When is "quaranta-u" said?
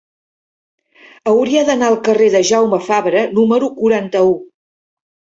3.75-4.33